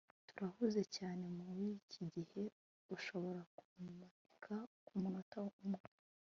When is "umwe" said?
5.61-5.83